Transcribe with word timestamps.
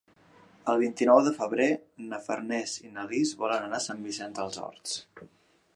El 0.71 0.79
vint-i-nou 0.83 1.19
de 1.27 1.33
febrer 1.41 1.67
na 2.13 2.19
Farners 2.29 2.75
i 2.87 2.91
na 2.97 3.05
Lis 3.13 3.35
volen 3.45 3.69
anar 3.69 3.83
a 3.83 3.87
Sant 3.89 4.05
Vicenç 4.09 4.39
dels 4.41 4.61
Horts. 4.65 4.99